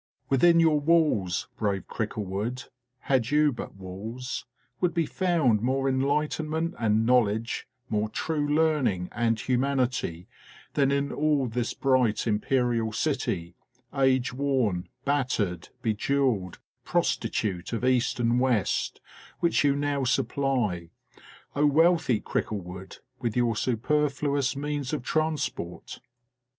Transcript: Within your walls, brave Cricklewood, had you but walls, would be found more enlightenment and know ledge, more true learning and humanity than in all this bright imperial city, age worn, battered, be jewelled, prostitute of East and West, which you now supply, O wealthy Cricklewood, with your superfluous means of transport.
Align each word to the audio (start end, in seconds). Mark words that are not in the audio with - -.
Within 0.29 0.59
your 0.59 0.79
walls, 0.79 1.47
brave 1.57 1.87
Cricklewood, 1.87 2.63
had 3.01 3.29
you 3.29 3.51
but 3.51 3.75
walls, 3.75 4.47
would 4.79 4.95
be 4.95 5.05
found 5.05 5.61
more 5.61 5.87
enlightenment 5.87 6.73
and 6.79 7.05
know 7.05 7.19
ledge, 7.19 7.67
more 7.87 8.09
true 8.09 8.47
learning 8.49 9.09
and 9.11 9.39
humanity 9.39 10.27
than 10.73 10.91
in 10.91 11.11
all 11.11 11.45
this 11.45 11.75
bright 11.75 12.25
imperial 12.25 12.91
city, 12.91 13.53
age 13.93 14.33
worn, 14.33 14.89
battered, 15.05 15.69
be 15.83 15.93
jewelled, 15.93 16.57
prostitute 16.83 17.71
of 17.71 17.85
East 17.85 18.19
and 18.19 18.39
West, 18.39 19.01
which 19.39 19.63
you 19.63 19.75
now 19.75 20.03
supply, 20.03 20.89
O 21.55 21.67
wealthy 21.67 22.19
Cricklewood, 22.19 22.97
with 23.19 23.37
your 23.37 23.55
superfluous 23.55 24.55
means 24.55 24.93
of 24.93 25.03
transport. 25.03 25.99